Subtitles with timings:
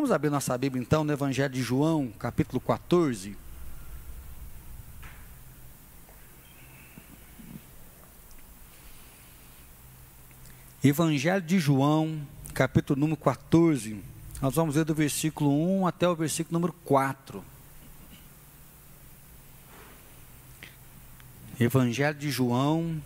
[0.00, 3.36] Vamos abrir nossa Bíblia então no Evangelho de João, capítulo 14.
[10.82, 14.02] Evangelho de João, capítulo número 14.
[14.40, 15.50] Nós vamos ver do versículo
[15.82, 17.44] 1 até o versículo número 4.
[21.60, 23.02] Evangelho de João,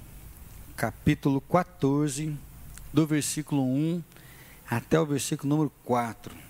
[0.77, 2.39] capítulo 14,
[2.93, 4.01] do versículo 1
[4.71, 6.44] até o versículo número 4.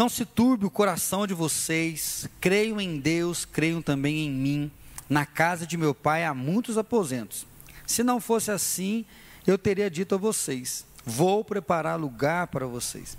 [0.00, 4.70] Não se turbe o coração de vocês, creiam em Deus, creiam também em mim.
[5.10, 7.46] Na casa de meu pai há muitos aposentos.
[7.86, 9.04] Se não fosse assim,
[9.46, 13.18] eu teria dito a vocês: Vou preparar lugar para vocês.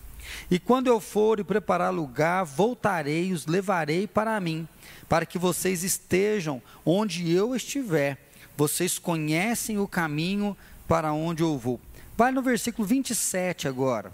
[0.49, 4.67] E quando eu for e preparar lugar, voltarei e os levarei para mim,
[5.07, 8.17] para que vocês estejam onde eu estiver.
[8.57, 11.79] Vocês conhecem o caminho para onde eu vou.
[12.17, 14.11] Vai no versículo 27 agora.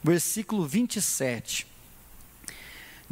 [0.00, 1.71] Versículo 27.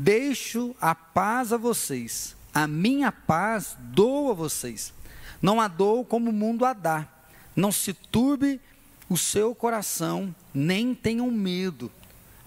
[0.02, 4.94] Deixo a paz a vocês, a minha paz dou a vocês.
[5.42, 7.06] Não a dou como o mundo a dá.
[7.55, 8.58] Não se turbe
[9.10, 11.92] o seu coração, nem tenham medo.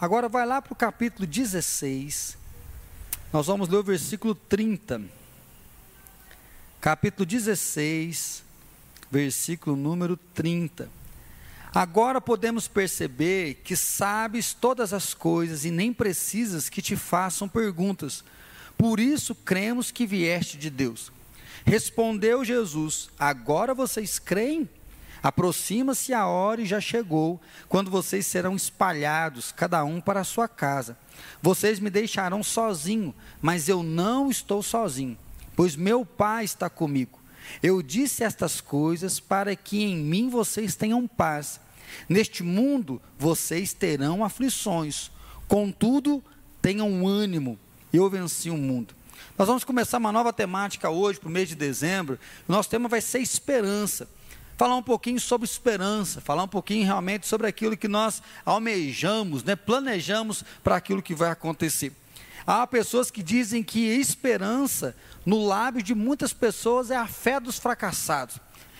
[0.01, 2.39] Agora vai lá para o capítulo 16.
[3.31, 5.03] Nós vamos ler o versículo 30.
[6.81, 8.43] Capítulo 16,
[9.11, 10.89] versículo número 30.
[11.73, 18.23] Agora podemos perceber que sabes todas as coisas e nem precisas que te façam perguntas.
[18.77, 21.11] Por isso cremos que vieste de Deus.
[21.65, 24.69] Respondeu Jesus: Agora vocês creem?
[25.23, 30.49] Aproxima-se a hora e já chegou, quando vocês serão espalhados, cada um para a sua
[30.49, 30.97] casa.
[31.41, 35.17] Vocês me deixarão sozinho, mas eu não estou sozinho,
[35.55, 37.23] pois meu Pai está comigo.
[37.61, 41.59] Eu disse estas coisas para que em mim vocês tenham paz.
[42.07, 45.11] Neste mundo vocês terão aflições,
[45.47, 46.23] contudo,
[46.61, 47.57] tenham ânimo.
[47.91, 48.95] Eu venci o mundo.
[49.37, 52.19] Nós vamos começar uma nova temática hoje, para o mês de dezembro.
[52.47, 54.07] Nosso tema vai ser esperança.
[54.55, 59.55] Falar um pouquinho sobre esperança, falar um pouquinho realmente sobre aquilo que nós almejamos, né,
[59.55, 61.91] planejamos para aquilo que vai acontecer.
[62.45, 64.95] Há pessoas que dizem que esperança,
[65.25, 68.37] no lábio de muitas pessoas, é a fé dos fracassados.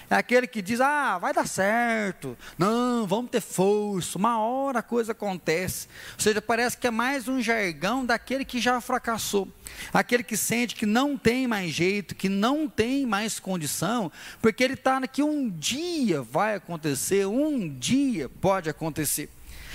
[0.10, 4.84] É aquele que diz: ah, vai dar certo, não, vamos ter força, uma hora a
[4.84, 5.88] coisa acontece.
[6.14, 9.48] Ou seja, parece que é mais um jargão daquele que já fracassou,
[9.94, 14.74] aquele que sente que não tem mais jeito, que não tem mais condição, porque ele
[14.74, 19.30] está que um dia vai acontecer, um dia pode acontecer.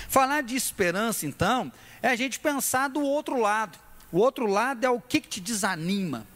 [0.08, 3.78] Falar de esperança, então, é a gente pensar do outro lado.
[4.10, 6.26] O outro lado é o que, que te desanima,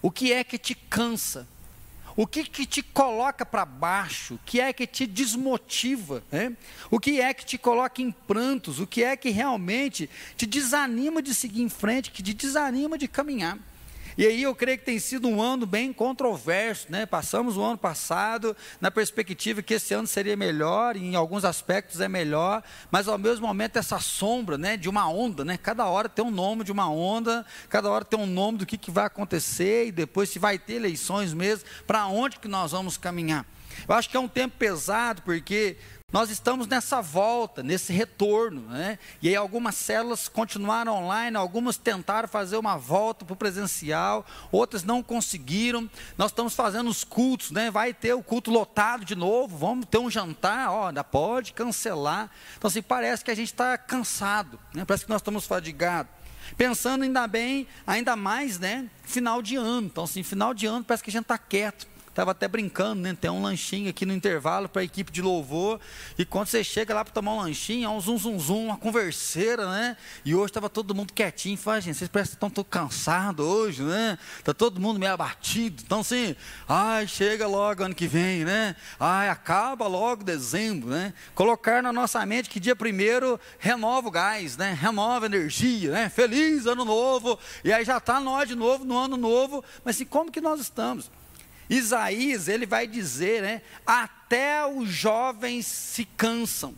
[0.00, 1.46] o que é que te cansa
[2.16, 4.34] o que, que te coloca para baixo?
[4.34, 6.24] O que é que te desmotiva?
[6.32, 6.56] Né?
[6.90, 8.80] O que é que te coloca em prantos?
[8.80, 13.06] O que é que realmente te desanima de seguir em frente, que te desanima de
[13.06, 13.58] caminhar?
[14.18, 17.04] E aí eu creio que tem sido um ano bem controverso, né?
[17.04, 22.08] Passamos o ano passado na perspectiva que esse ano seria melhor, em alguns aspectos é
[22.08, 25.58] melhor, mas ao mesmo momento essa sombra, né, de uma onda, né?
[25.58, 28.78] Cada hora tem um nome de uma onda, cada hora tem um nome do que,
[28.78, 32.96] que vai acontecer e depois se vai ter eleições mesmo, para onde que nós vamos
[32.96, 33.44] caminhar.
[33.86, 35.76] Eu acho que é um tempo pesado porque
[36.16, 38.98] nós estamos nessa volta, nesse retorno, né?
[39.20, 44.82] E aí algumas células continuaram online, algumas tentaram fazer uma volta para o presencial, outras
[44.82, 45.90] não conseguiram.
[46.16, 47.70] Nós estamos fazendo os cultos, né?
[47.70, 52.30] Vai ter o culto lotado de novo, vamos ter um jantar, ó, ainda pode cancelar.
[52.56, 54.86] Então assim, parece que a gente está cansado, né?
[54.86, 56.10] Parece que nós estamos fadigados.
[56.56, 58.88] Pensando ainda bem, ainda mais, né?
[59.02, 59.88] Final de ano.
[59.88, 63.14] Então, assim, final de ano parece que a gente está quieto Estava até brincando, né?
[63.20, 65.78] Tem um lanchinho aqui no intervalo para a equipe de louvor.
[66.16, 68.78] E quando você chega lá para tomar um lanchinho, é um zum, zum, zum, uma
[68.78, 69.98] converseira, né?
[70.24, 71.58] E hoje estava todo mundo quietinho.
[71.58, 74.16] Fala, gente, vocês parecem que estão cansados hoje, né?
[74.38, 75.82] Está todo mundo meio abatido.
[75.84, 76.34] Então, assim,
[76.66, 78.74] ai, chega logo ano que vem, né?
[78.98, 81.12] Ai, acaba logo dezembro, né?
[81.34, 84.72] Colocar na nossa mente que dia primeiro renova o gás, né?
[84.72, 86.08] Renova a energia, né?
[86.08, 87.38] Feliz ano novo.
[87.62, 89.62] E aí já está nós de novo no ano novo.
[89.84, 91.10] Mas assim, como que nós estamos?
[91.68, 93.62] Isaías, ele vai dizer, né?
[93.84, 96.74] Até os jovens se cansam,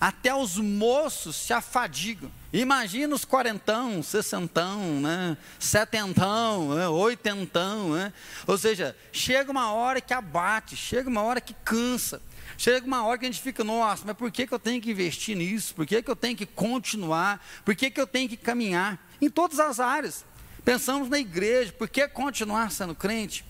[0.00, 2.30] até os moços se afadigam.
[2.52, 5.36] Imagina os quarentão, sessentão, né?
[5.58, 6.88] setentão, né?
[6.88, 7.94] oitentão.
[7.94, 8.12] Né?
[8.46, 12.22] Ou seja, chega uma hora que abate, chega uma hora que cansa.
[12.56, 14.90] Chega uma hora que a gente fica, nossa, mas por que, que eu tenho que
[14.90, 15.74] investir nisso?
[15.74, 17.44] Por que, que eu tenho que continuar?
[17.64, 19.04] Por que, que eu tenho que caminhar?
[19.20, 20.24] Em todas as áreas.
[20.64, 23.44] Pensamos na igreja, por que continuar sendo crente?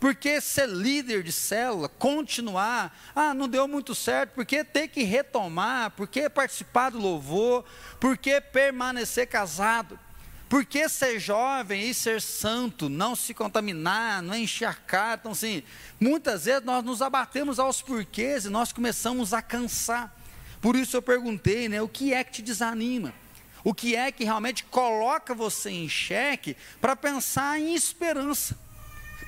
[0.00, 2.96] Por que ser líder de célula, continuar?
[3.14, 5.90] Ah, não deu muito certo, por que ter que retomar?
[5.90, 7.64] Por que participar do louvor?
[7.98, 9.98] Por que permanecer casado?
[10.48, 14.34] Por que ser jovem e ser santo, não se contaminar, não
[14.86, 15.18] cara?
[15.20, 15.62] Então, assim,
[16.00, 20.14] muitas vezes nós nos abatemos aos porquês e nós começamos a cansar.
[20.60, 23.12] Por isso eu perguntei, né, o que é que te desanima?
[23.62, 28.58] O que é que realmente coloca você em xeque para pensar em esperança,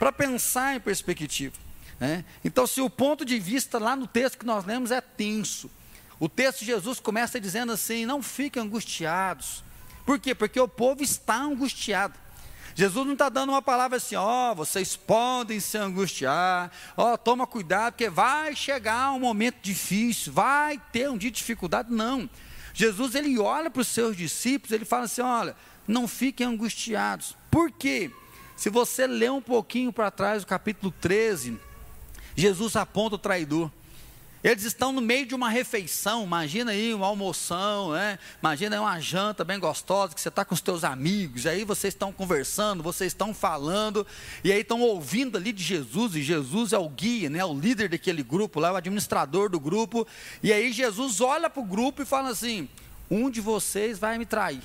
[0.00, 1.54] para pensar em perspectiva?
[2.00, 2.24] Né?
[2.42, 5.70] Então, se o ponto de vista lá no texto que nós lemos é tenso,
[6.18, 9.62] o texto de Jesus começa dizendo assim: não fiquem angustiados.
[10.06, 10.34] Por quê?
[10.34, 12.14] Porque o povo está angustiado.
[12.74, 17.18] Jesus não está dando uma palavra assim, ó, oh, vocês podem se angustiar, ó, oh,
[17.18, 21.92] toma cuidado, porque vai chegar um momento difícil, vai ter um dia de dificuldade.
[21.92, 22.30] Não.
[22.72, 25.54] Jesus ele olha para os seus discípulos, ele fala assim: olha,
[25.86, 27.36] não fiquem angustiados.
[27.50, 28.10] Por quê?
[28.60, 31.58] Se você ler um pouquinho para trás, o capítulo 13,
[32.36, 33.70] Jesus aponta o traidor.
[34.44, 38.18] Eles estão no meio de uma refeição, imagina aí uma almoção, né?
[38.38, 41.94] imagina aí uma janta bem gostosa, que você está com os teus amigos, aí vocês
[41.94, 44.06] estão conversando, vocês estão falando,
[44.44, 47.42] e aí estão ouvindo ali de Jesus, e Jesus é o guia, né?
[47.42, 50.06] o líder daquele grupo lá, o administrador do grupo,
[50.42, 52.68] e aí Jesus olha para o grupo e fala assim,
[53.10, 54.60] um de vocês vai me trair.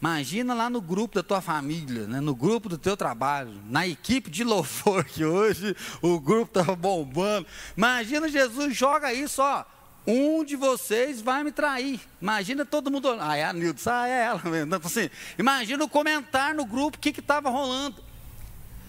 [0.00, 2.20] Imagina lá no grupo da tua família, né?
[2.20, 7.46] no grupo do teu trabalho, na equipe de louvor que hoje o grupo estava bombando.
[7.76, 9.64] Imagina Jesus joga isso, ó.
[10.06, 12.00] Um de vocês vai me trair.
[12.22, 13.14] Imagina todo mundo.
[13.20, 14.74] Ah, é a Nilton, ah, é ela mesmo.
[14.74, 18.07] Então, assim, imagina o comentário no grupo, o que estava rolando.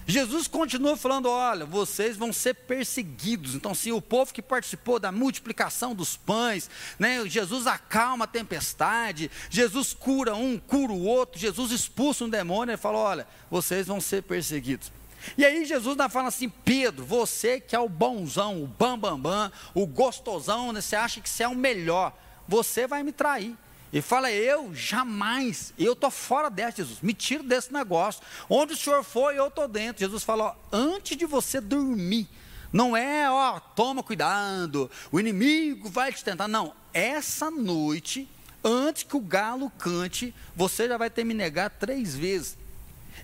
[0.06, 3.54] Jesus continua falando: olha, vocês vão ser perseguidos.
[3.54, 6.68] Então, se o povo que participou da multiplicação dos pães,
[6.98, 12.72] né, Jesus acalma a tempestade, Jesus cura um, cura o outro, Jesus expulsa um demônio,
[12.72, 14.92] ele fala: olha, vocês vão ser perseguidos.
[15.36, 19.52] E aí Jesus fala assim: Pedro, você que é o bonzão, o bambambam, bam, bam,
[19.74, 22.16] o gostosão, né, você acha que você é o melhor,
[22.48, 23.56] você vai me trair.
[23.92, 28.22] E fala, eu jamais, eu estou fora dessa, Jesus, me tiro desse negócio.
[28.48, 30.00] Onde o Senhor for, eu estou dentro.
[30.00, 32.28] Jesus falou, antes de você dormir,
[32.72, 36.46] não é, ó, toma cuidado, o inimigo vai te tentar.
[36.46, 38.28] Não, essa noite,
[38.62, 42.56] antes que o galo cante, você já vai ter me negar três vezes.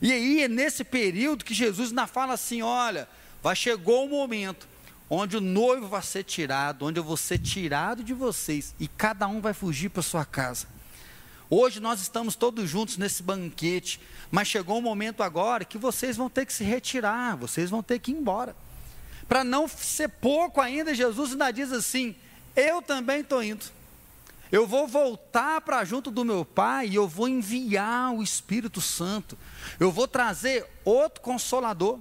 [0.03, 3.09] E aí é nesse período que Jesus ainda fala assim: olha,
[3.41, 4.69] vai chegou o momento
[5.08, 9.26] onde o noivo vai ser tirado, onde eu vou ser tirado de vocês e cada
[9.26, 10.67] um vai fugir para sua casa.
[11.49, 14.00] Hoje nós estamos todos juntos nesse banquete,
[14.31, 18.00] mas chegou um momento agora que vocês vão ter que se retirar, vocês vão ter
[18.00, 18.56] que ir embora.
[19.29, 22.17] Para não ser pouco ainda, Jesus ainda diz assim:
[22.56, 23.64] Eu também estou indo.
[24.50, 29.37] Eu vou voltar para junto do meu Pai e eu vou enviar o Espírito Santo.
[29.79, 31.99] Eu vou trazer outro consolador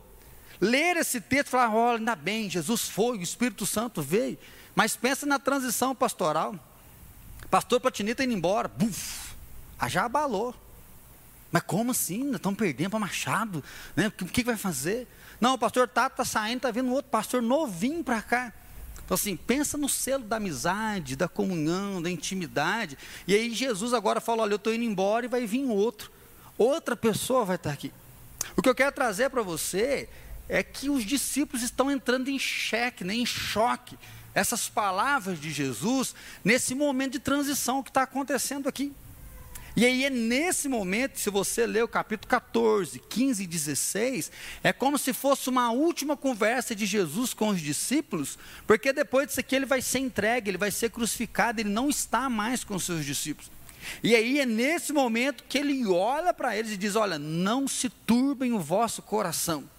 [0.60, 4.38] ler esse texto e falar: olha, ainda bem, Jesus foi, o Espírito Santo veio.
[4.74, 6.56] Mas pensa na transição pastoral.
[7.50, 9.34] Pastor Platinita indo embora, buf,
[9.88, 10.54] já abalou.
[11.52, 12.34] Mas como assim?
[12.34, 13.64] Estão perdendo para Machado.
[13.96, 14.08] Né?
[14.08, 15.08] O que, que vai fazer?
[15.40, 18.54] Não, o pastor Tato está saindo, está vindo outro pastor novinho para cá.
[19.06, 22.98] Então, assim, pensa no selo da amizade, da comunhão, da intimidade.
[23.28, 26.12] E aí Jesus agora fala: olha, eu estou indo embora e vai vir outro.
[26.58, 27.94] Outra pessoa vai estar aqui.
[28.58, 30.10] O que eu quero trazer para você
[30.48, 33.98] é que os discípulos estão entrando em xeque, né, em choque.
[34.34, 36.14] Essas palavras de Jesus,
[36.44, 38.94] nesse momento de transição que está acontecendo aqui.
[39.78, 44.32] E aí é nesse momento, se você ler o capítulo 14, 15 e 16,
[44.64, 49.42] é como se fosse uma última conversa de Jesus com os discípulos, porque depois disso
[49.42, 52.86] aqui ele vai ser entregue, ele vai ser crucificado, ele não está mais com os
[52.86, 53.52] seus discípulos.
[54.02, 57.90] E aí é nesse momento que ele olha para eles e diz: Olha, não se
[57.90, 59.70] turbem o vosso coração.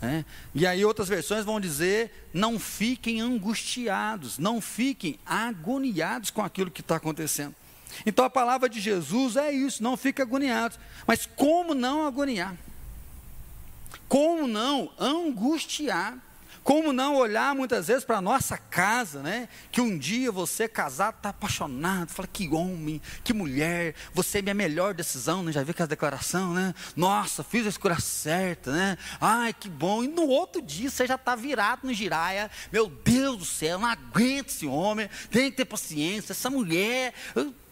[0.00, 0.24] É?
[0.54, 6.80] E aí outras versões vão dizer: não fiquem angustiados, não fiquem agoniados com aquilo que
[6.80, 7.54] está acontecendo.
[8.06, 10.78] Então a palavra de Jesus é isso: não fiquem agoniados.
[11.06, 12.56] Mas como não agoniar?
[14.08, 16.16] Como não angustiar
[16.62, 19.48] como não olhar muitas vezes para a nossa casa, né?
[19.70, 24.54] Que um dia você casado está apaixonado, fala que homem, que mulher, você é minha
[24.54, 25.52] melhor decisão, né?
[25.52, 26.74] Já viu aquela declaração, né?
[26.94, 28.98] Nossa, fiz a escolha certa, né?
[29.20, 30.04] Ai, que bom.
[30.04, 32.50] E no outro dia você já está virado no giraia.
[32.72, 37.14] Meu Deus do céu, não aguento esse homem, tem que ter paciência, essa mulher,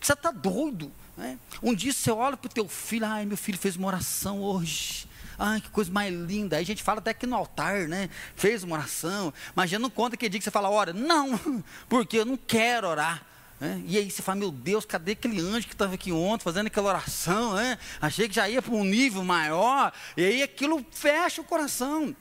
[0.01, 0.93] você está doido.
[1.17, 1.39] Né?
[1.63, 5.06] Um dia você olha para o teu filho, ai, meu filho fez uma oração hoje.
[5.39, 6.57] Ai, que coisa mais linda.
[6.57, 8.09] Aí a gente fala até que no altar, né?
[8.35, 9.33] Fez uma oração.
[9.55, 11.39] Mas já não conta que dia que você fala, ora, não,
[11.89, 13.23] porque eu não quero orar.
[13.61, 13.83] Né?
[13.87, 16.89] E aí você fala, meu Deus, cadê aquele anjo que estava aqui ontem fazendo aquela
[16.89, 17.55] oração?
[17.55, 17.79] Né?
[18.01, 19.93] Achei que já ia para um nível maior.
[20.17, 22.15] E aí aquilo fecha o coração.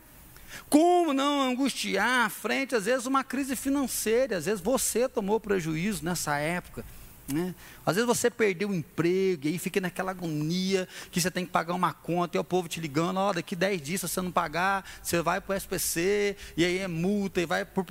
[0.70, 4.38] Como não angustiar frente, às vezes, uma crise financeira?
[4.38, 6.86] Às vezes você tomou prejuízo nessa época.
[7.28, 7.56] Né?
[7.84, 11.52] Às vezes você perdeu o emprego e aí fica naquela agonia que você tem que
[11.52, 14.32] pagar uma conta e o povo te ligando, ó, daqui 10 dias se você não
[14.32, 17.84] pagar, você vai para o SPC, e aí é multa, e vai por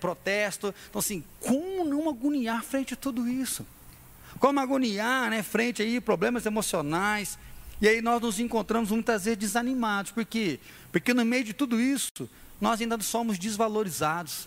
[0.00, 0.72] protesto.
[0.88, 3.66] Então assim, como não agoniar frente a tudo isso?
[4.38, 7.38] Como agoniar né, frente aí problemas emocionais?
[7.80, 10.60] E aí nós nos encontramos muitas vezes desanimados, por quê?
[10.92, 14.46] Porque no meio de tudo isso, nós ainda somos desvalorizados.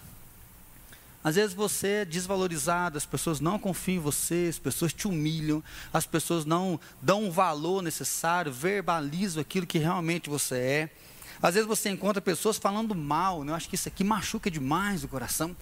[1.25, 5.63] Às vezes você é desvalorizado, as pessoas não confiam em você, as pessoas te humilham,
[5.91, 10.89] as pessoas não dão o valor necessário, verbalizam aquilo que realmente você é.
[11.41, 13.51] Às vezes você encontra pessoas falando mal, né?
[13.51, 15.57] eu acho que isso aqui machuca demais o coração.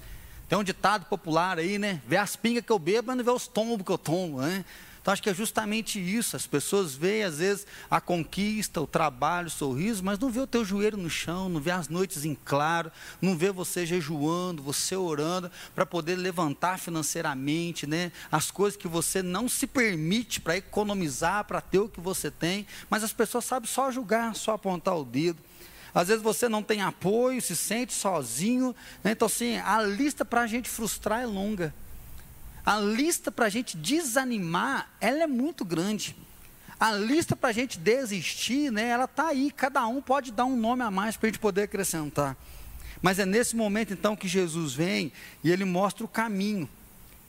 [0.50, 2.02] Tem um ditado popular aí, né?
[2.06, 4.66] Vê as pingas que eu bebo, mas não vê os tombos que eu tomo, né?
[5.04, 6.38] Então acho que é justamente isso.
[6.38, 10.48] As pessoas veem, às vezes, a conquista, o trabalho, o sorriso, mas não vê o
[10.48, 12.90] teu joelho no chão, não vê as noites em claro,
[13.22, 18.14] não vê você jejuando, você orando para poder levantar financeiramente, né?
[18.32, 22.66] As coisas que você não se permite para economizar, para ter o que você tem,
[22.90, 25.38] mas as pessoas sabem só julgar, só apontar o dedo.
[25.94, 28.74] Às vezes você não tem apoio, se sente sozinho.
[29.04, 29.12] Né?
[29.12, 31.74] Então, assim, a lista para a gente frustrar é longa
[32.66, 36.16] a lista para a gente desanimar, ela é muito grande.
[36.80, 39.52] A lista para a gente desistir, né, ela está aí.
[39.52, 42.36] Cada um pode dar um nome a mais para a gente poder acrescentar.
[43.02, 45.12] Mas é nesse momento então que Jesus vem
[45.44, 46.70] e ele mostra o caminho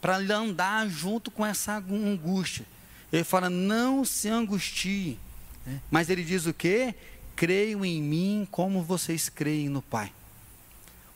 [0.01, 2.65] para andar junto com essa angústia.
[3.13, 5.19] Ele fala: não se angustie.
[5.67, 5.81] Né?
[5.91, 6.95] Mas ele diz o quê?
[7.35, 10.13] Creiam em mim como vocês creem no Pai.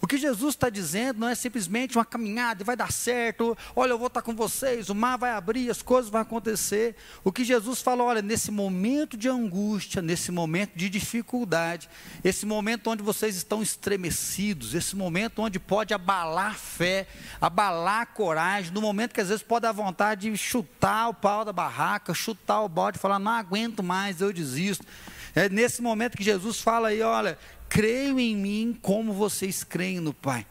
[0.00, 3.90] O que Jesus está dizendo não é simplesmente uma caminhada e vai dar certo, olha,
[3.90, 6.95] eu vou estar com vocês, o mar vai abrir, as coisas vão acontecer.
[7.25, 11.90] O que Jesus fala, olha, nesse momento de angústia, nesse momento de dificuldade,
[12.23, 17.09] esse momento onde vocês estão estremecidos, esse momento onde pode abalar a fé,
[17.40, 21.45] abalar a coragem, no momento que às vezes pode dar vontade de chutar o pau
[21.45, 24.87] da barraca, chutar o bode, falar, não aguento mais, eu desisto.
[25.35, 27.38] É nesse momento que Jesus fala aí, olha,
[27.69, 30.47] creio em mim como vocês creem no Pai.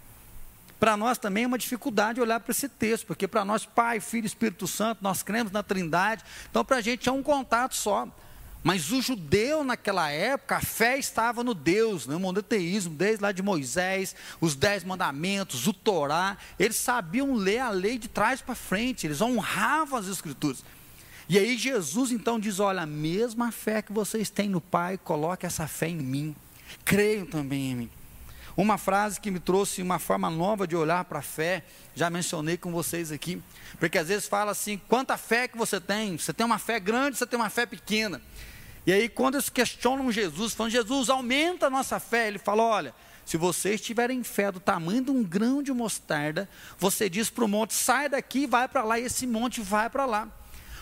[0.79, 4.27] Para nós também é uma dificuldade olhar para esse texto, porque para nós, Pai, Filho
[4.27, 8.07] Espírito Santo, nós cremos na Trindade, então para a gente é um contato só.
[8.63, 13.41] Mas o judeu naquela época, a fé estava no Deus, no monoteísmo, desde lá de
[13.41, 19.07] Moisés, os dez mandamentos, o Torá, eles sabiam ler a lei de trás para frente,
[19.07, 20.63] eles honravam as escrituras.
[21.29, 25.45] E aí Jesus então diz: olha, a mesma fé que vocês têm no Pai, coloque
[25.45, 26.35] essa fé em mim.
[26.85, 27.89] Creiam também em mim.
[28.55, 32.57] Uma frase que me trouxe uma forma nova de olhar para a fé, já mencionei
[32.57, 33.39] com vocês aqui,
[33.79, 36.17] porque às vezes fala assim: quanta fé que você tem?
[36.17, 38.19] Você tem uma fé grande, você tem uma fé pequena.
[38.85, 42.95] E aí, quando eles questionam Jesus, falam: Jesus, aumenta a nossa fé, ele fala: olha,
[43.23, 47.47] se vocês tiverem fé do tamanho de um grão de mostarda, você diz para o
[47.47, 50.27] monte: sai daqui, vai para lá, e esse monte vai para lá.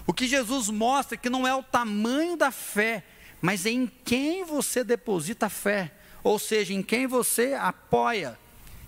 [0.07, 3.03] O que Jesus mostra é que não é o tamanho da fé,
[3.41, 5.91] mas em quem você deposita fé,
[6.23, 8.37] ou seja, em quem você apoia,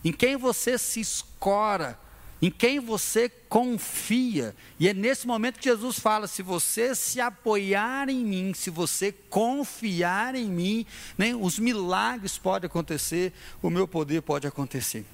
[0.04, 2.00] em quem você se escora,
[2.42, 4.56] em quem você confia.
[4.80, 9.12] E é nesse momento que Jesus fala: se você se apoiar em mim, se você
[9.12, 10.86] confiar em mim,
[11.18, 15.06] né, os milagres podem acontecer, o meu poder pode acontecer.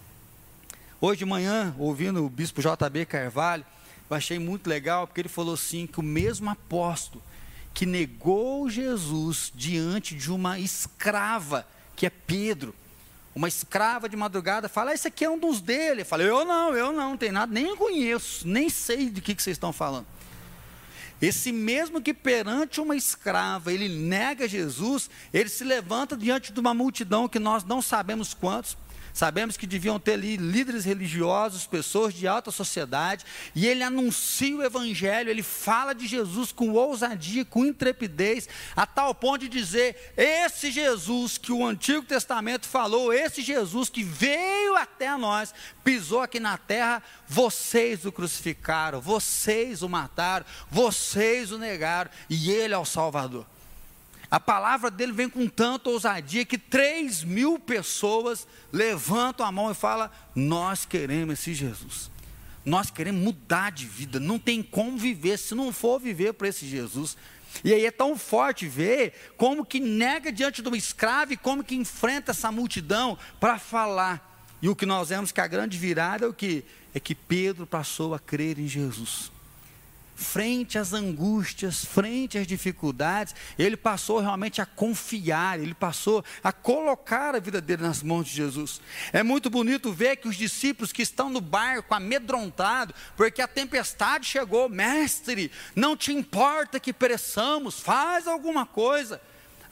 [0.99, 3.65] Hoje de manhã, ouvindo o bispo JB Carvalho,
[4.09, 7.23] eu achei muito legal, porque ele falou assim: que o mesmo apóstolo
[7.73, 12.75] que negou Jesus diante de uma escrava, que é Pedro.
[13.35, 16.01] Uma escrava de madrugada fala: ah, Esse aqui é um dos dele.
[16.01, 19.33] Eu falei: Eu não, eu não, não tem nada, nem conheço, nem sei de que,
[19.33, 20.05] que vocês estão falando.
[21.21, 26.73] Esse mesmo que perante uma escrava ele nega Jesus, ele se levanta diante de uma
[26.73, 28.77] multidão que nós não sabemos quantos,
[29.13, 34.63] Sabemos que deviam ter ali líderes religiosos, pessoas de alta sociedade, e ele anuncia o
[34.63, 40.71] evangelho, ele fala de Jesus com ousadia, com intrepidez, a tal ponto de dizer: esse
[40.71, 45.53] Jesus que o Antigo Testamento falou, esse Jesus que veio até nós,
[45.83, 52.73] pisou aqui na terra, vocês o crucificaram, vocês o mataram, vocês o negaram, e ele
[52.73, 53.52] é o Salvador.
[54.33, 59.75] A palavra dele vem com tanta ousadia que 3 mil pessoas levantam a mão e
[59.75, 62.09] falam: Nós queremos esse Jesus.
[62.65, 64.19] Nós queremos mudar de vida.
[64.19, 67.15] Não tem como viver se não for viver para esse Jesus.
[67.63, 71.63] E aí é tão forte ver como que nega diante de uma escrava e como
[71.63, 74.47] que enfrenta essa multidão para falar.
[74.63, 76.65] E o que nós vemos que a grande virada é o que?
[76.91, 79.31] É que Pedro passou a crer em Jesus.
[80.15, 87.35] Frente às angústias, frente às dificuldades, ele passou realmente a confiar, ele passou a colocar
[87.35, 88.81] a vida dele nas mãos de Jesus.
[89.11, 94.25] É muito bonito ver que os discípulos que estão no barco amedrontados, porque a tempestade
[94.25, 99.21] chegou, mestre, não te importa que pereçamos, faz alguma coisa.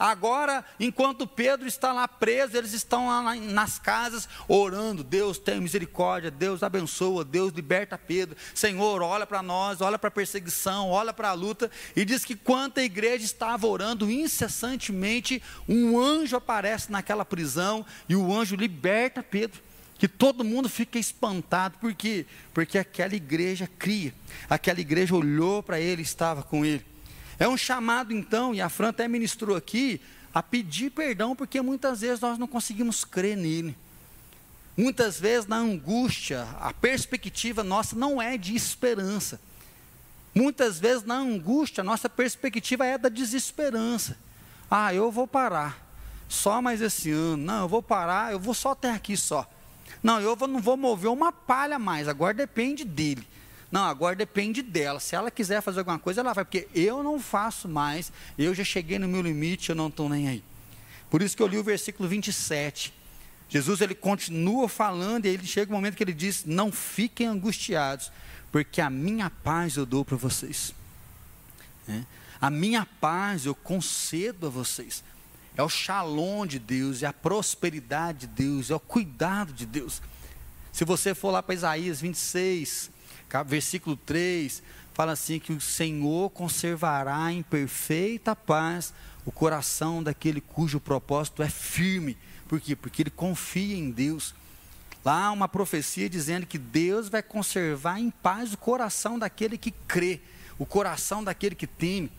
[0.02, 6.28] Agora, enquanto Pedro está lá preso, eles estão lá nas casas orando: Deus tem misericórdia,
[6.28, 8.36] Deus abençoa, Deus liberta Pedro.
[8.52, 11.70] Senhor, olha para nós, olha para a perseguição, olha para a luta.
[11.94, 18.16] E diz que quando a igreja estava orando incessantemente, um anjo aparece naquela prisão e
[18.16, 19.62] o anjo liberta Pedro
[19.96, 22.26] que todo mundo fica espantado, por quê?
[22.52, 24.12] Porque aquela igreja cria,
[24.50, 26.84] aquela igreja olhou para ele, estava com ele.
[27.42, 30.00] É um chamado, então, e a Fran até ministrou aqui,
[30.32, 33.76] a pedir perdão, porque muitas vezes nós não conseguimos crer nele.
[34.76, 39.40] Muitas vezes, na angústia, a perspectiva nossa não é de esperança.
[40.32, 44.16] Muitas vezes, na angústia, a nossa perspectiva é da desesperança.
[44.70, 45.84] Ah, eu vou parar.
[46.28, 47.38] Só mais esse ano.
[47.38, 49.50] Não, eu vou parar, eu vou só até aqui só.
[50.00, 53.26] Não, eu não vou mover uma palha mais, agora depende dele.
[53.72, 55.00] Não, agora depende dela.
[55.00, 58.62] Se ela quiser fazer alguma coisa, ela vai, porque eu não faço mais, eu já
[58.62, 60.44] cheguei no meu limite, eu não estou nem aí.
[61.08, 62.92] Por isso que eu li o versículo 27.
[63.48, 68.12] Jesus ele continua falando e ele chega um momento que ele diz: Não fiquem angustiados,
[68.50, 70.74] porque a minha paz eu dou para vocês.
[71.88, 72.02] É.
[72.38, 75.02] A minha paz eu concedo a vocês.
[75.56, 80.02] É o shalom de Deus, é a prosperidade de Deus, é o cuidado de Deus.
[80.72, 82.90] Se você for lá para Isaías 26,
[83.42, 84.62] versículo 3,
[84.92, 88.92] fala assim: que o Senhor conservará em perfeita paz
[89.24, 92.18] o coração daquele cujo propósito é firme.
[92.48, 92.74] Por quê?
[92.76, 94.34] Porque ele confia em Deus.
[95.04, 100.20] Lá uma profecia dizendo que Deus vai conservar em paz o coração daquele que crê,
[100.58, 102.10] o coração daquele que teme.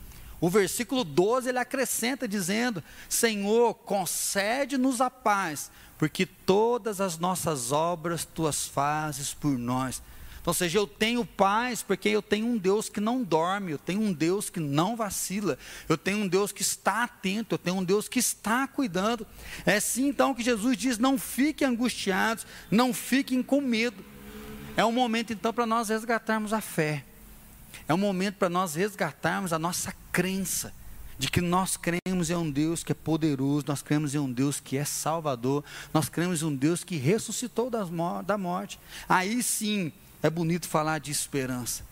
[0.41, 8.25] O versículo 12 ele acrescenta dizendo: Senhor, concede-nos a paz, porque todas as nossas obras
[8.25, 10.01] tuas fazes por nós.
[10.46, 14.02] Ou seja, eu tenho paz porque eu tenho um Deus que não dorme, eu tenho
[14.02, 15.58] um Deus que não vacila,
[15.88, 19.26] eu tenho um Deus que está atento, eu tenho um Deus que está cuidando.
[19.65, 24.04] É assim então que Jesus diz: não fiquem angustiados, não fiquem com medo.
[24.76, 27.06] É um momento então para nós resgatarmos a fé,
[27.88, 30.74] é um momento para nós resgatarmos a nossa crença
[31.17, 34.60] de que nós cremos em um Deus que é poderoso, nós cremos em um Deus
[34.60, 35.63] que é salvador,
[35.94, 38.80] nós cremos em um Deus que ressuscitou da morte.
[39.08, 41.84] Aí sim, é bonito falar de esperança.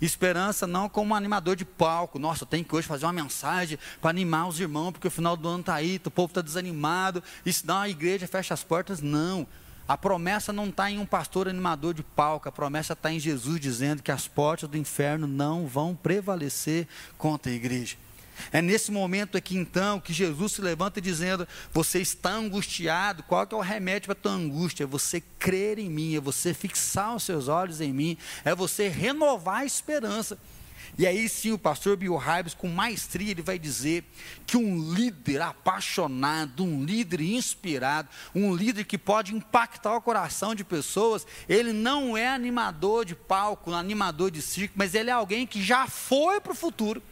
[0.00, 2.18] Esperança não como um animador de palco.
[2.18, 5.48] Nossa, tenho que hoje fazer uma mensagem para animar os irmãos, porque o final do
[5.48, 9.00] ano está aí, o povo está desanimado, e senão a igreja fecha as portas.
[9.00, 9.46] Não.
[9.88, 13.60] A promessa não está em um pastor animador de palco, a promessa está em Jesus
[13.60, 17.96] dizendo que as portas do inferno não vão prevalecer contra a igreja.
[18.52, 23.54] É nesse momento aqui então que Jesus se levanta dizendo: Você está angustiado, qual que
[23.54, 24.84] é o remédio para a tua angústia?
[24.84, 28.88] É você crer em mim, é você fixar os seus olhos em mim, é você
[28.88, 30.38] renovar a esperança.
[30.98, 34.04] E aí sim o pastor Bill Hybels, com maestria, ele vai dizer
[34.46, 40.64] que um líder apaixonado, um líder inspirado, um líder que pode impactar o coração de
[40.64, 45.62] pessoas, ele não é animador de palco, animador de circo, mas ele é alguém que
[45.62, 47.02] já foi para o futuro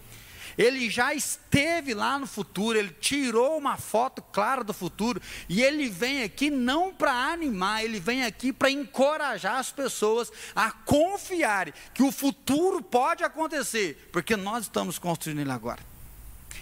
[0.56, 5.88] ele já esteve lá no futuro, ele tirou uma foto clara do futuro, e ele
[5.88, 12.02] vem aqui não para animar, ele vem aqui para encorajar as pessoas a confiarem que
[12.02, 15.80] o futuro pode acontecer, porque nós estamos construindo ele agora.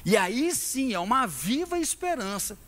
[0.05, 2.59] E aí sim é uma viva esperança.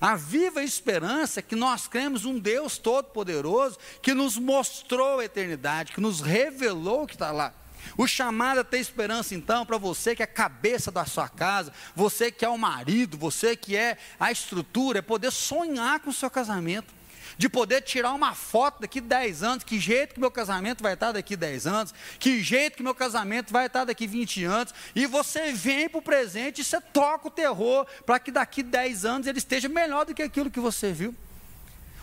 [0.00, 5.92] A viva esperança é que nós cremos um Deus Todo-Poderoso que nos mostrou a eternidade,
[5.92, 7.54] que nos revelou o que está lá.
[7.96, 11.72] O chamado a ter esperança, então, para você que é a cabeça da sua casa,
[11.94, 16.12] você que é o marido, você que é a estrutura, é poder sonhar com o
[16.12, 16.92] seu casamento.
[17.36, 21.10] De poder tirar uma foto daqui 10 anos, que jeito que meu casamento vai estar
[21.10, 25.52] daqui 10 anos, que jeito que meu casamento vai estar daqui 20 anos, e você
[25.52, 29.38] vem para o presente e você toca o terror para que daqui 10 anos ele
[29.38, 31.12] esteja melhor do que aquilo que você viu.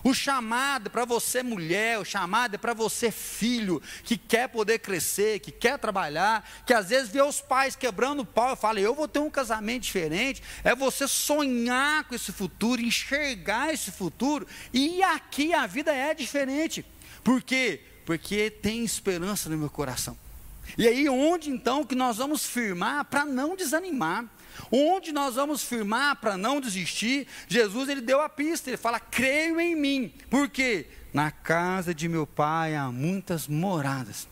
[0.04, 5.40] O chamado para você mulher, o chamado é para você filho, que quer poder crescer,
[5.40, 8.96] que quer trabalhar, que às vezes vê os pais quebrando o pau e fala, eu
[8.96, 10.42] vou ter um casamento diferente.
[10.64, 16.86] É você sonhar com esse futuro, enxergar esse futuro, e aqui a vida é diferente.
[17.24, 17.82] Por quê?
[18.06, 20.18] Porque tem esperança no meu coração.
[20.78, 24.26] E aí, onde então que nós vamos firmar para não desanimar?
[24.69, 27.28] Onde nós vamos firmar para não desistir?
[27.47, 30.13] Jesus ele deu a pista, ele fala: "Creio em mim".
[30.30, 30.88] Por quê?
[31.13, 34.28] Na casa de meu pai há muitas moradas.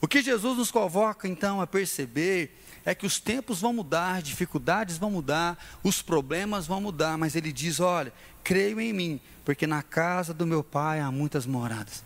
[0.00, 4.96] O que Jesus nos convoca então a perceber é que os tempos vão mudar, dificuldades
[4.96, 8.12] vão mudar, os problemas vão mudar, mas ele diz: olha,
[8.44, 12.04] creio em mim, porque na casa do meu pai há muitas moradas.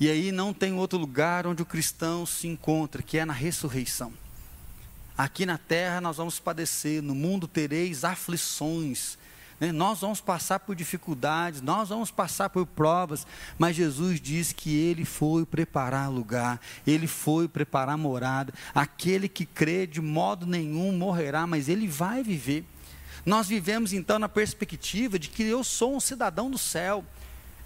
[0.00, 4.12] E aí não tem outro lugar onde o cristão se encontra, que é na ressurreição.
[5.20, 9.18] Aqui na terra nós vamos padecer, no mundo tereis aflições,
[9.60, 9.70] né?
[9.70, 13.26] Nós vamos passar por dificuldades, nós vamos passar por provas,
[13.58, 18.54] mas Jesus diz que Ele foi preparar lugar, Ele foi preparar morada.
[18.74, 22.64] Aquele que crê de modo nenhum morrerá, mas ele vai viver.
[23.26, 27.04] Nós vivemos então na perspectiva de que eu sou um cidadão do céu.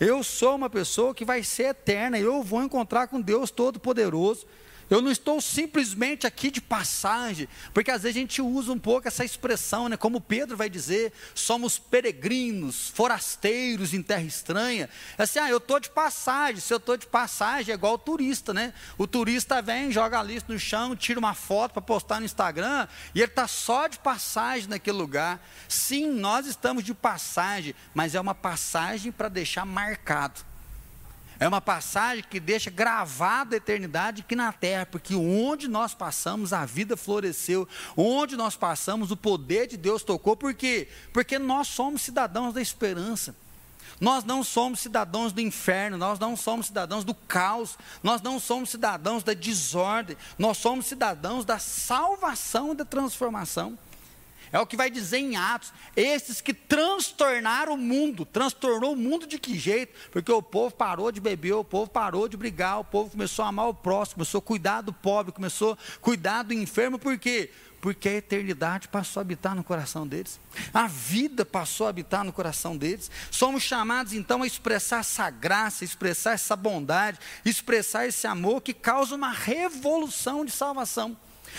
[0.00, 4.44] Eu sou uma pessoa que vai ser eterna, eu vou encontrar com Deus Todo-Poderoso.
[4.90, 9.08] Eu não estou simplesmente aqui de passagem, porque às vezes a gente usa um pouco
[9.08, 9.96] essa expressão, né?
[9.96, 14.88] Como Pedro vai dizer, somos peregrinos, forasteiros em terra estranha.
[15.16, 16.60] É assim, ah, eu estou de passagem.
[16.60, 18.74] Se eu estou de passagem, é igual o turista, né?
[18.98, 22.86] O turista vem, joga a lista no chão, tira uma foto para postar no Instagram,
[23.14, 25.40] e ele está só de passagem naquele lugar.
[25.68, 30.53] Sim, nós estamos de passagem, mas é uma passagem para deixar marcado.
[31.38, 36.52] É uma passagem que deixa gravada a eternidade aqui na terra, porque onde nós passamos,
[36.52, 40.88] a vida floresceu, onde nós passamos, o poder de Deus tocou, por quê?
[41.12, 43.34] Porque nós somos cidadãos da esperança.
[44.00, 48.70] Nós não somos cidadãos do inferno, nós não somos cidadãos do caos, nós não somos
[48.70, 53.78] cidadãos da desordem, nós somos cidadãos da salvação e da transformação.
[54.54, 55.72] É o que vai dizer em Atos.
[55.96, 58.24] Esses que transtornaram o mundo.
[58.24, 59.92] Transtornou o mundo de que jeito?
[60.12, 63.48] Porque o povo parou de beber, o povo parou de brigar, o povo começou a
[63.48, 67.00] amar o próximo, começou a cuidar do pobre, começou a cuidar do enfermo.
[67.00, 67.50] Por quê?
[67.80, 70.38] Porque a eternidade passou a habitar no coração deles.
[70.72, 73.10] A vida passou a habitar no coração deles.
[73.32, 79.16] Somos chamados então a expressar essa graça, expressar essa bondade, expressar esse amor que causa
[79.16, 81.16] uma revolução de salvação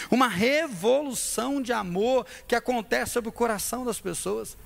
[0.09, 4.57] uma revolução de amor que acontece sobre o coração das pessoas.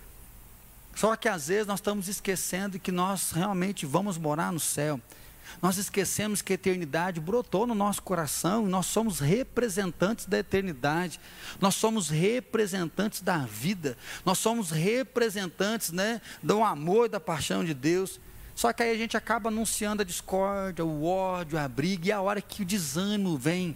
[0.96, 5.00] Só que às vezes nós estamos esquecendo que nós realmente vamos morar no céu.
[5.62, 11.20] Nós esquecemos que a eternidade brotou no nosso coração nós somos representantes da eternidade.
[11.60, 13.98] Nós somos representantes da vida.
[14.24, 18.20] Nós somos representantes né, do amor e da paixão de Deus.
[18.56, 22.22] Só que aí a gente acaba anunciando a discórdia, o ódio, a briga, e a
[22.22, 23.76] hora que o desânimo vem,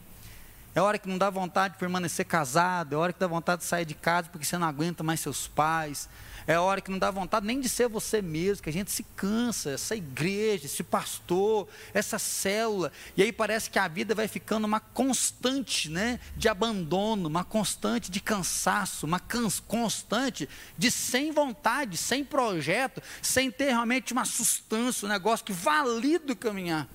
[0.75, 3.67] é hora que não dá vontade de permanecer casado, é hora que dá vontade de
[3.67, 6.09] sair de casa porque você não aguenta mais seus pais.
[6.45, 9.03] É hora que não dá vontade nem de ser você mesmo, que a gente se
[9.15, 12.91] cansa, essa igreja, esse pastor, essa célula.
[13.15, 18.11] E aí parece que a vida vai ficando uma constante né, de abandono, uma constante
[18.11, 19.21] de cansaço, uma
[19.67, 26.35] constante de sem vontade, sem projeto, sem ter realmente uma sustância, um negócio que valida
[26.35, 26.89] caminhar.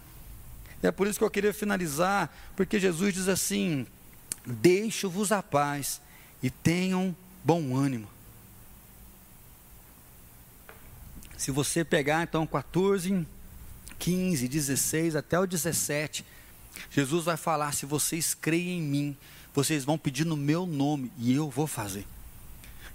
[0.83, 3.87] É por isso que eu queria finalizar, porque Jesus diz assim:
[4.47, 6.01] Deixo-vos a paz
[6.43, 7.14] e tenham
[7.45, 8.09] bom ânimo.
[11.37, 13.27] Se você pegar então 14,
[13.99, 16.25] 15, 16 até o 17,
[16.91, 19.17] Jesus vai falar: se vocês creem em mim,
[19.55, 22.07] vocês vão pedir no meu nome e eu vou fazer.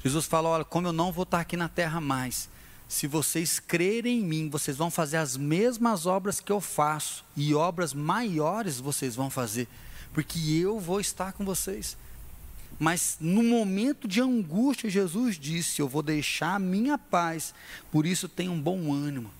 [0.04, 2.50] Jesus fala: olha, como eu não vou estar aqui na terra mais,
[2.93, 7.51] se vocês crerem em mim, vocês vão fazer as mesmas obras que eu faço, e
[7.56, 9.67] obras maiores vocês vão fazer,
[10.13, 11.97] porque eu vou estar com vocês.
[12.77, 17.51] Mas no momento de angústia, Jesus disse: Eu vou deixar a minha paz,
[17.91, 19.32] por isso tenham um bom ânimo.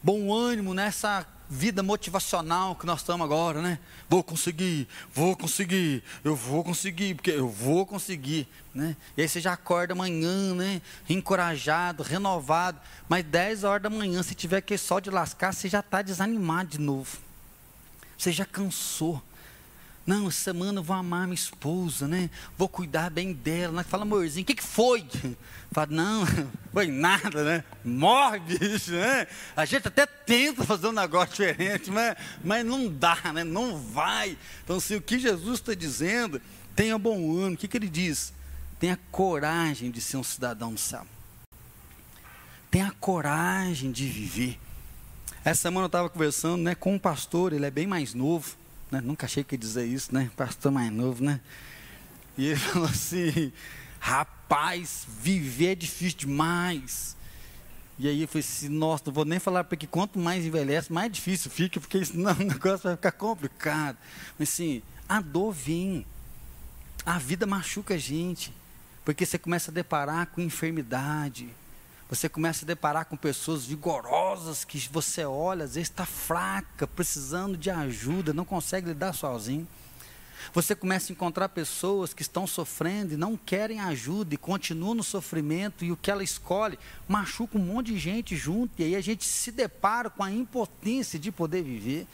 [0.00, 3.80] Bom ânimo nessa vida motivacional que nós estamos agora, né?
[4.08, 8.96] Vou conseguir, vou conseguir, eu vou conseguir, porque eu vou conseguir, né?
[9.16, 10.80] E aí você já acorda amanhã, né?
[11.08, 15.80] Encorajado, renovado, mas 10 horas da manhã, se tiver que só de lascar, você já
[15.80, 17.18] está desanimado de novo.
[18.16, 19.20] Você já cansou.
[20.06, 22.30] Não, essa semana eu vou amar minha esposa, né?
[22.56, 23.74] Vou cuidar bem dela.
[23.74, 23.82] Né?
[23.82, 25.06] Fala, amorzinho, o que, que foi?
[25.70, 26.24] Fala, não,
[26.72, 27.64] foi nada, né?
[27.84, 29.26] Morre, bicho, né?
[29.54, 33.44] A gente até tenta fazer um negócio diferente, mas, mas não dá, né?
[33.44, 34.36] Não vai.
[34.64, 36.40] Então, se o que Jesus está dizendo,
[36.74, 37.54] tenha bom ânimo.
[37.54, 38.32] O que, que ele diz?
[38.78, 41.06] Tenha coragem de ser um cidadão do céu.
[42.70, 44.58] Tenha coragem de viver.
[45.44, 48.56] Essa semana eu estava conversando né, com um pastor, ele é bem mais novo.
[48.90, 49.00] Né?
[49.00, 50.30] Nunca achei que ia dizer isso, né?
[50.36, 51.40] Pastor mais novo, né?
[52.36, 53.52] E ele falou assim:
[53.98, 57.16] rapaz, viver é difícil demais.
[57.98, 61.12] E aí eu falei assim: nossa, não vou nem falar, porque quanto mais envelhece, mais
[61.12, 63.96] difícil fica, porque senão o negócio vai ficar complicado.
[64.38, 66.06] Mas assim, a dor vem,
[67.04, 68.52] a vida machuca a gente,
[69.04, 71.48] porque você começa a deparar com enfermidade,
[72.10, 77.56] Você começa a deparar com pessoas vigorosas que você olha, às vezes está fraca, precisando
[77.56, 79.66] de ajuda, não consegue lidar sozinho.
[80.52, 85.04] Você começa a encontrar pessoas que estão sofrendo e não querem ajuda e continuam no
[85.04, 89.00] sofrimento e o que ela escolhe machuca um monte de gente junto e aí a
[89.00, 92.08] gente se depara com a impotência de poder viver.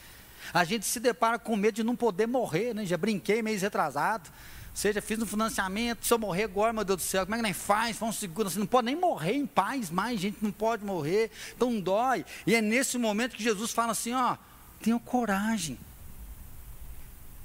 [0.53, 2.85] A gente se depara com medo de não poder morrer, né?
[2.85, 4.29] Já brinquei mês retrasado.
[4.77, 7.43] Seja, fiz um financiamento, se eu morrer agora, meu Deus do céu, como é que
[7.43, 7.97] nem faz?
[7.97, 11.81] Vamos segura, você não pode nem morrer em paz mais, gente não pode morrer, então
[11.81, 12.23] dói.
[12.45, 14.37] E é nesse momento que Jesus fala assim, ó,
[14.79, 15.79] tenha coragem.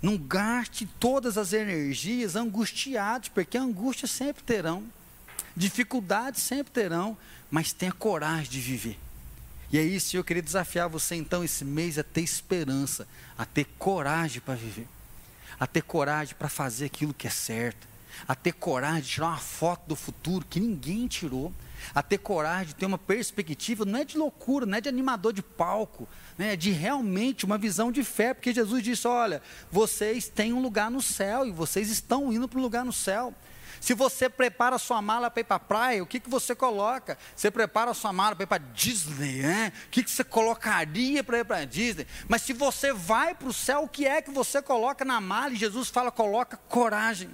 [0.02, 4.84] Não gaste todas as energias angustiadas, porque angústia sempre terão,
[5.56, 7.16] dificuldades sempre terão,
[7.50, 8.98] mas tenha coragem de viver.
[9.72, 13.64] E é isso, eu queria desafiar você então esse mês a ter esperança, a ter
[13.78, 14.86] coragem para viver
[15.62, 17.86] a ter coragem para fazer aquilo que é certo,
[18.26, 21.52] a ter coragem de tirar uma foto do futuro que ninguém tirou,
[21.94, 25.32] a ter coragem de ter uma perspectiva, não é de loucura, não é de animador
[25.32, 30.26] de palco, né, é de realmente uma visão de fé, porque Jesus disse: olha, vocês
[30.26, 33.32] têm um lugar no céu e vocês estão indo para um lugar no céu.
[33.82, 37.18] Se você prepara sua mala para ir para a praia, o que, que você coloca?
[37.34, 39.72] Você prepara sua mala para ir para Disney, né?
[39.86, 42.06] O que, que você colocaria para ir para Disney?
[42.28, 45.52] Mas se você vai para o céu, o que é que você coloca na mala?
[45.52, 47.28] E Jesus fala: coloca coragem.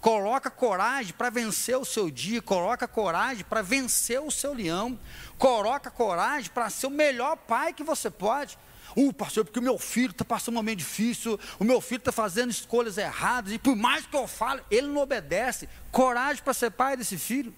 [0.00, 4.96] Coloca coragem para vencer o seu dia, coloca coragem para vencer o seu leão,
[5.36, 8.56] coloca coragem para ser o melhor pai que você pode.
[8.96, 12.12] Uh, pastor, porque o meu filho está passando um momento difícil, o meu filho está
[12.12, 15.68] fazendo escolhas erradas, e por mais que eu fale, ele não obedece.
[15.90, 17.52] Coragem para ser pai desse filho,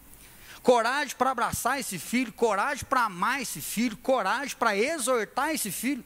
[0.63, 6.05] coragem para abraçar esse filho, coragem para amar esse filho, coragem para exortar esse filho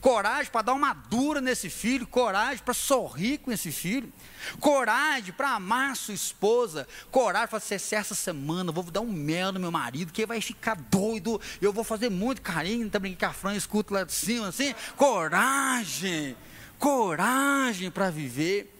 [0.00, 4.12] coragem para dar uma dura nesse filho, coragem para sorrir com esse filho,
[4.60, 9.60] coragem para amar sua esposa, coragem para ser essa semana vou dar um mel no
[9.60, 13.54] meu marido, que vai ficar doido, eu vou fazer muito carinho, também que a Fran
[13.54, 16.36] escuta lá de cima assim, coragem,
[16.78, 18.78] coragem para viver.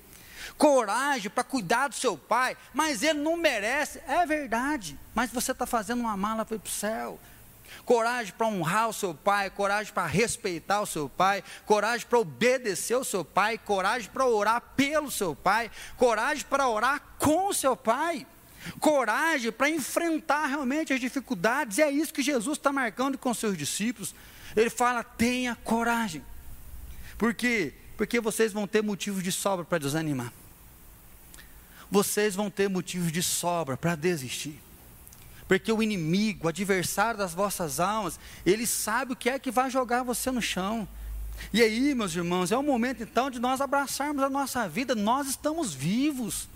[0.59, 4.99] Coragem para cuidar do seu pai, mas ele não merece, é verdade.
[5.15, 7.19] Mas você está fazendo uma mala para o céu
[7.85, 12.97] coragem para honrar o seu pai, coragem para respeitar o seu pai, coragem para obedecer
[12.97, 17.77] o seu pai, coragem para orar pelo seu pai, coragem para orar com o seu
[17.77, 18.27] pai,
[18.81, 23.57] coragem para enfrentar realmente as dificuldades, e é isso que Jesus está marcando com seus
[23.57, 24.15] discípulos.
[24.57, 26.25] Ele fala: tenha coragem.
[27.19, 27.73] Por quê?
[27.97, 30.33] Porque vocês vão ter motivos de sobra para desanimar.
[31.91, 34.59] Vocês vão ter motivos de sobra para desistir.
[35.53, 39.69] Porque o inimigo, o adversário das vossas almas, ele sabe o que é que vai
[39.69, 40.89] jogar você no chão.
[41.53, 44.95] E aí, meus irmãos, é o momento então de nós abraçarmos a nossa vida.
[44.95, 46.49] Nós estamos vivos.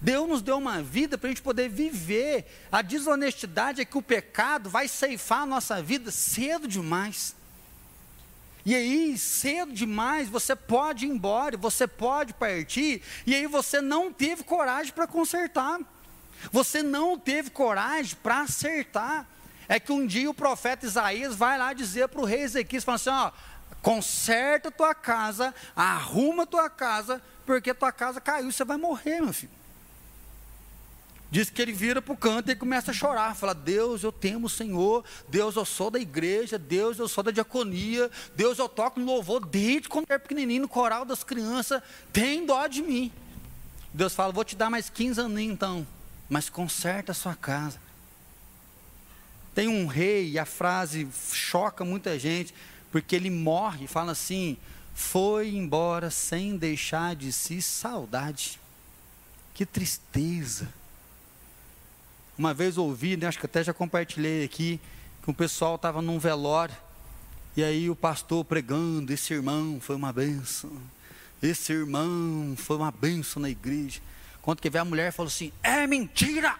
[0.00, 2.46] Deus nos deu uma vida para a gente poder viver.
[2.72, 7.32] A desonestidade é que o pecado vai ceifar a nossa vida cedo demais.
[8.64, 14.12] E aí, cedo demais, você pode ir embora, você pode partir, e aí você não
[14.12, 15.78] teve coragem para consertar.
[16.50, 19.26] Você não teve coragem para acertar.
[19.68, 22.96] É que um dia o profeta Isaías vai lá dizer para o rei Ezequias, fala
[22.96, 23.32] assim, ó,
[23.82, 29.52] conserta tua casa, arruma tua casa, porque tua casa caiu, você vai morrer, meu filho.
[31.28, 33.34] Diz que ele vira para o canto e começa a chorar.
[33.34, 35.04] Fala: Deus, eu temo o Senhor.
[35.28, 36.56] Deus, eu sou da igreja.
[36.56, 38.08] Deus, eu sou da diaconia.
[38.36, 41.82] Deus, eu toco no louvor desde quando era pequenininho no coral das crianças.
[42.12, 43.12] Tem dó de mim.
[43.92, 45.86] Deus fala: Vou te dar mais 15 aninhos então
[46.28, 47.78] mas conserta a sua casa.
[49.54, 52.54] Tem um rei, e a frase choca muita gente,
[52.92, 54.56] porque ele morre e fala assim:
[54.94, 58.60] foi embora sem deixar de si saudade.
[59.54, 60.68] Que tristeza.
[62.36, 64.78] Uma vez ouvi, né, acho que até já compartilhei aqui,
[65.22, 66.76] que um pessoal estava num velório,
[67.56, 70.72] e aí o pastor pregando: esse irmão foi uma benção,
[71.42, 74.00] esse irmão foi uma benção na igreja.
[74.46, 76.54] Quando que vê a mulher falou assim: é mentira!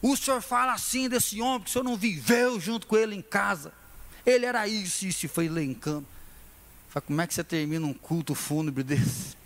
[0.00, 3.20] O senhor fala assim desse homem que o senhor não viveu junto com ele em
[3.20, 3.72] casa.
[4.24, 6.06] Ele era isso, isso, e foi elencando.
[6.88, 9.36] Fala, como é que você termina um culto fúnebre desse?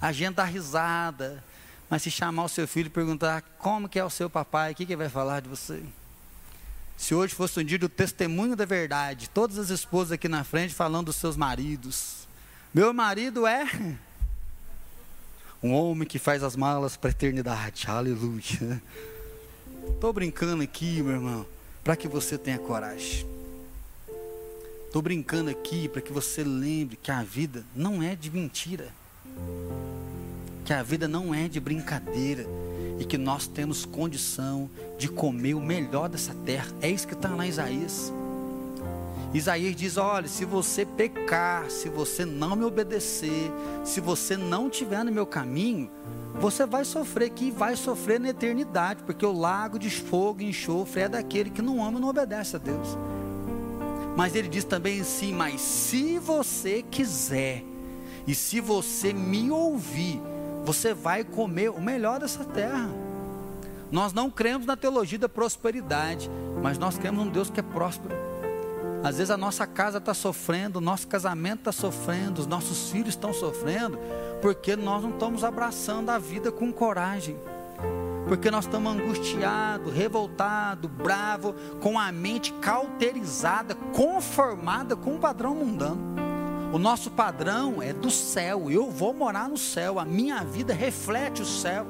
[0.00, 1.44] A gente dá risada,
[1.90, 4.74] mas se chamar o seu filho e perguntar como que é o seu papai, o
[4.74, 5.84] que, que ele vai falar de você?
[6.96, 10.74] Se hoje fosse um dia do testemunho da verdade, todas as esposas aqui na frente
[10.74, 12.26] falando dos seus maridos.
[12.72, 13.66] Meu marido é
[15.66, 17.86] um homem que faz as malas para a eternidade.
[17.88, 18.80] Aleluia.
[19.88, 21.46] Estou brincando aqui, meu irmão,
[21.82, 23.26] para que você tenha coragem.
[24.86, 28.88] Estou brincando aqui para que você lembre que a vida não é de mentira.
[30.64, 32.46] Que a vida não é de brincadeira.
[32.98, 36.68] e que nós temos condição de comer o melhor dessa terra.
[36.80, 38.10] É isso que está lá em Isaías.
[39.34, 43.50] Isaías diz: olha, se você pecar, se você não me obedecer,
[43.84, 45.90] se você não estiver no meu caminho,
[46.38, 51.02] você vai sofrer que vai sofrer na eternidade, porque o lago de fogo e enxofre
[51.02, 52.96] é daquele que não ama e não obedece a Deus.
[54.16, 57.64] Mas ele diz também assim: mas se você quiser,
[58.26, 60.20] e se você me ouvir,
[60.64, 62.90] você vai comer o melhor dessa terra.
[63.90, 66.28] Nós não cremos na teologia da prosperidade,
[66.60, 68.14] mas nós cremos num Deus que é próspero.
[69.02, 73.10] Às vezes a nossa casa está sofrendo, o nosso casamento está sofrendo, os nossos filhos
[73.10, 73.98] estão sofrendo,
[74.42, 77.36] porque nós não estamos abraçando a vida com coragem.
[78.26, 86.16] Porque nós estamos angustiados, revoltados, bravos, com a mente cauterizada, conformada com o padrão mundano.
[86.72, 88.68] O nosso padrão é do céu.
[88.68, 90.00] Eu vou morar no céu.
[90.00, 91.86] A minha vida reflete o céu.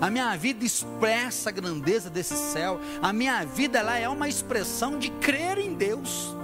[0.00, 2.78] A minha vida expressa a grandeza desse céu.
[3.00, 6.34] A minha vida ela é uma expressão de crer em Deus.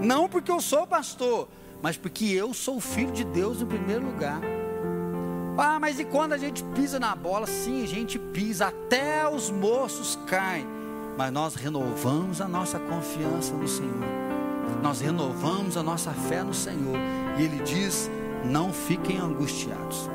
[0.00, 1.48] Não porque eu sou pastor,
[1.80, 4.40] mas porque eu sou filho de Deus em primeiro lugar.
[5.56, 7.46] Ah, mas e quando a gente pisa na bola?
[7.46, 10.66] Sim, a gente pisa, até os moços caem.
[11.16, 14.22] Mas nós renovamos a nossa confiança no Senhor
[14.82, 16.96] nós renovamos a nossa fé no Senhor.
[17.38, 18.10] E Ele diz:
[18.44, 20.08] não fiquem angustiados,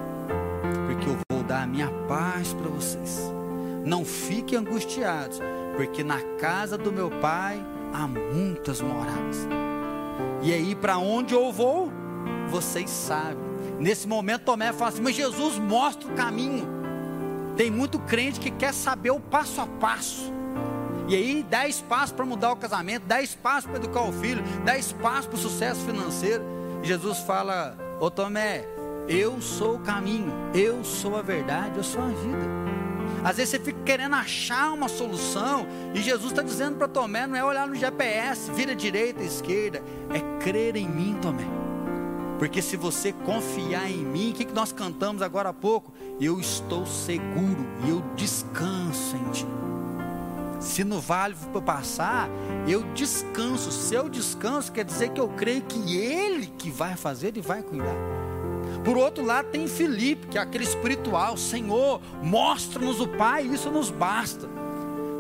[0.88, 1.27] porque eu
[1.68, 3.32] minha paz para vocês.
[3.86, 5.40] Não fiquem angustiados,
[5.76, 9.48] porque na casa do meu Pai há muitas moradas.
[10.42, 11.92] E aí, para onde eu vou,
[12.50, 13.38] vocês sabem.
[13.80, 16.68] Nesse momento, Tomé fala assim: Mas Jesus mostra o caminho.
[17.56, 20.32] Tem muito crente que quer saber o passo a passo.
[21.08, 24.78] E aí dá espaço para mudar o casamento, dá espaço para educar o filho, dá
[24.78, 26.44] espaço para o sucesso financeiro.
[26.84, 28.66] E Jesus fala: Ô Tomé,
[29.08, 32.68] eu sou o caminho, eu sou a verdade, eu sou a vida.
[33.24, 37.36] Às vezes você fica querendo achar uma solução, e Jesus está dizendo para Tomé: não
[37.36, 39.82] é olhar no GPS, vira direita, esquerda,
[40.14, 41.46] é crer em mim, Tomé.
[42.38, 45.92] Porque se você confiar em mim, o que, que nós cantamos agora há pouco?
[46.22, 49.48] Eu estou seguro e eu descanso em ti.
[50.60, 52.30] Se no vale for passar,
[52.68, 53.72] eu descanso.
[53.72, 57.64] Se eu descanso, quer dizer que eu creio que Ele que vai fazer e vai
[57.64, 58.27] cuidar.
[58.84, 61.38] Por outro lado, tem Filipe, que é aquele espiritual.
[61.38, 64.50] Senhor, mostra-nos o Pai, isso nos basta.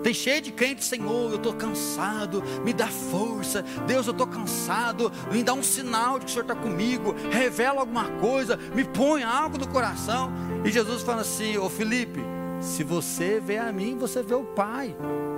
[0.03, 3.61] Tem cheio de crente, Senhor, eu estou cansado, me dá força.
[3.85, 7.13] Deus, eu estou cansado, me dá um sinal de que o Senhor está comigo.
[7.31, 10.31] Revela alguma coisa, me põe algo no coração.
[10.63, 12.21] E Jesus fala assim: Ô Felipe,
[12.61, 14.95] se você vê a mim, você vê o Pai.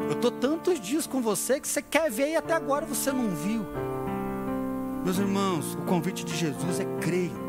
[0.08, 3.29] Eu estou tantos dias com você que você quer ver e até agora você não
[3.29, 3.65] viu.
[5.03, 7.49] Meus irmãos, o convite de Jesus é creia.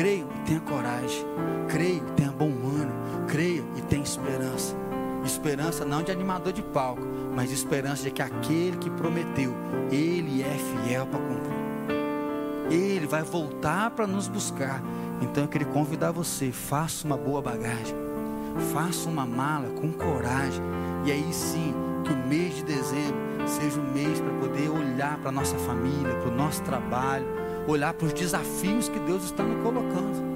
[0.00, 1.26] Creia e tenha coragem.
[1.68, 3.26] Creia e tenha bom ânimo.
[3.28, 4.74] Creia e tenha esperança.
[5.22, 7.02] Esperança não de animador de palco,
[7.36, 9.54] mas esperança de que aquele que prometeu,
[9.92, 12.72] ele é fiel para cumprir.
[12.74, 14.82] Ele vai voltar para nos buscar.
[15.20, 17.94] Então eu queria convidar você, faça uma boa bagagem
[18.72, 20.62] Faça uma mala com coragem.
[21.04, 25.28] E aí sim, que o mês de dezembro seja um mês para poder olhar para
[25.28, 29.62] a nossa família, para o nosso trabalho, olhar para os desafios que Deus está nos
[29.62, 30.30] colocando.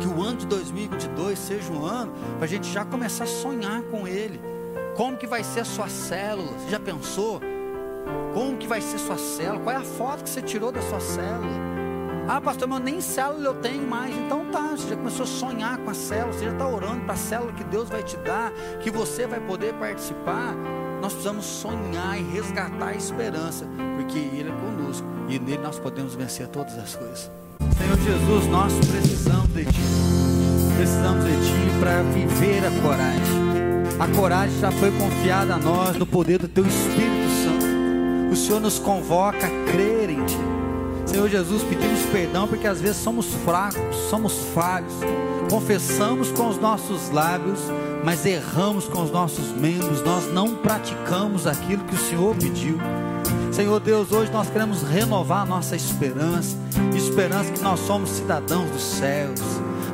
[0.00, 3.82] Que o ano de 2022 seja um ano para a gente já começar a sonhar
[3.82, 4.40] com Ele.
[4.96, 6.52] Como que vai ser a sua célula?
[6.52, 7.40] Você já pensou?
[8.34, 9.60] Como que vai ser a sua célula?
[9.60, 11.70] Qual é a foto que você tirou da sua célula?
[12.28, 14.16] Ah, pastor, mas nem célula eu tenho mais.
[14.16, 17.14] Então tá, você já começou a sonhar com a célula, você já está orando para
[17.14, 20.54] a célula que Deus vai te dar, que você vai poder participar.
[21.00, 24.79] Nós precisamos sonhar e resgatar a esperança, porque Ele é conosco
[25.30, 27.30] e nele nós podemos vencer todas as coisas.
[27.78, 29.80] Senhor Jesus, nós precisamos de Ti.
[30.76, 33.40] Precisamos de Ti para viver a coragem.
[34.00, 38.32] A coragem já foi confiada a nós no poder do Teu Espírito Santo.
[38.32, 40.36] O Senhor nos convoca a crer em Ti.
[41.06, 44.92] Senhor Jesus, pedimos perdão porque às vezes somos fracos, somos falhos,
[45.48, 47.58] confessamos com os nossos lábios,
[48.04, 52.78] mas erramos com os nossos membros, nós não praticamos aquilo que o Senhor pediu.
[53.60, 56.56] Senhor Deus, hoje nós queremos renovar nossa esperança,
[56.96, 59.38] esperança que nós somos cidadãos dos céus,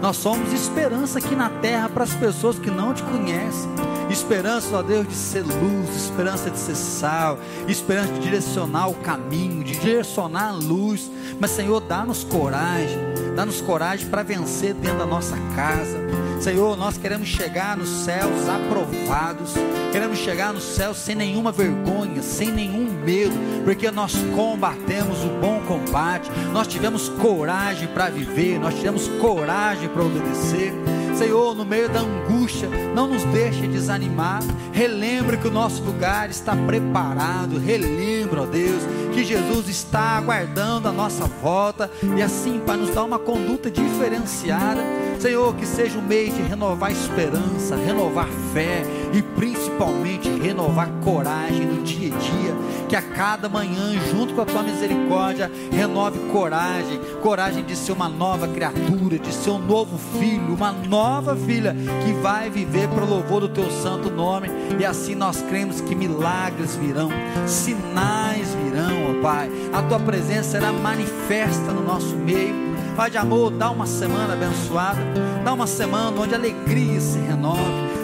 [0.01, 3.69] nós somos esperança aqui na terra para as pessoas que não te conhecem.
[4.17, 7.39] Esperança, ó Deus, de ser luz, esperança de ser sal,
[7.69, 11.11] esperança de direcionar o caminho, de direcionar a luz.
[11.39, 12.99] Mas, Senhor, dá-nos coragem,
[13.37, 15.99] dá-nos coragem para vencer dentro da nossa casa.
[16.41, 19.53] Senhor, nós queremos chegar nos céus aprovados,
[19.93, 23.35] queremos chegar nos céus sem nenhuma vergonha, sem nenhum medo,
[23.65, 30.03] porque nós combatemos o bom combate, nós tivemos coragem para viver, nós tivemos coragem para
[30.03, 30.73] obedecer.
[31.17, 34.43] Senhor, no meio da angústia, não nos deixe desanimar.
[34.71, 37.59] Relembre que o nosso lugar está preparado.
[37.59, 38.83] Relembre, ó Deus,
[39.15, 44.83] que Jesus está aguardando a nossa volta e assim para nos dar uma conduta diferenciada.
[45.21, 51.83] Senhor, que seja um mês de renovar esperança, renovar fé e principalmente renovar coragem no
[51.83, 52.57] dia a dia.
[52.89, 58.09] Que a cada manhã, junto com a tua misericórdia, renove coragem coragem de ser uma
[58.09, 63.09] nova criatura, de ser um novo filho, uma nova filha que vai viver para o
[63.09, 64.49] louvor do teu santo nome.
[64.79, 67.11] E assim nós cremos que milagres virão,
[67.45, 69.51] sinais virão, ó Pai.
[69.73, 75.03] A tua presença será manifesta no nosso meio Pai de amor, dá uma semana abençoada,
[75.45, 77.61] dá uma semana onde a alegria se renove,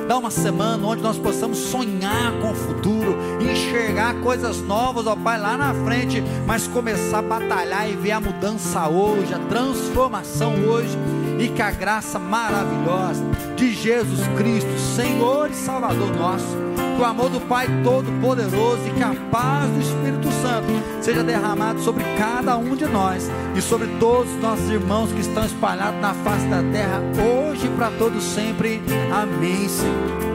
[0.07, 5.41] dá uma semana onde nós possamos sonhar com o futuro, enxergar coisas novas, ó Pai,
[5.41, 10.99] lá na frente, mas começar a batalhar e ver a mudança hoje, a transformação hoje,
[11.41, 13.25] e que a graça maravilhosa
[13.57, 16.55] de Jesus Cristo, Senhor e Salvador nosso,
[17.01, 22.05] o amor do Pai Todo-Poderoso e que a paz do Espírito Santo seja derramado sobre
[22.17, 26.47] cada um de nós e sobre todos os nossos irmãos que estão espalhados na face
[26.47, 28.81] da terra, hoje e para todos sempre.
[29.13, 30.32] Amém, Senhor.